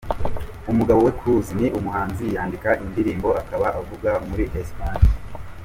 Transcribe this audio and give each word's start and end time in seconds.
Umugabo 0.71 0.99
we 1.05 1.11
Cruz 1.19 1.47
ni 1.59 1.67
umuhanzi, 1.79 2.25
yandika 2.35 2.71
indirimbo, 2.85 3.29
akaba 3.41 3.67
avuka 3.79 4.09
mur 4.27 4.39
Esipanye. 4.59 5.05